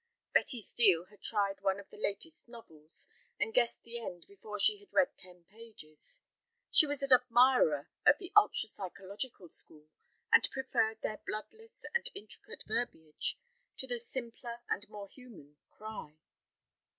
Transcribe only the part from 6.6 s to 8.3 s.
she was an admirer of